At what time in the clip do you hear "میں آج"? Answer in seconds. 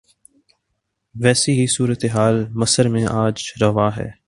2.87-3.43